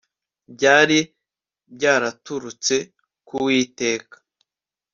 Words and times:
byari 0.53 0.99
byaraturutse 1.75 2.75
ku 3.27 3.35
uwiteka 3.43 4.15